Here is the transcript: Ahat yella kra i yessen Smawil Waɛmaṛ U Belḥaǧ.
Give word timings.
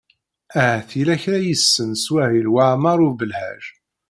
Ahat 0.61 0.91
yella 0.97 1.15
kra 1.23 1.37
i 1.41 1.47
yessen 1.47 1.91
Smawil 2.03 2.47
Waɛmaṛ 2.53 2.99
U 3.07 3.09
Belḥaǧ. 3.19 3.63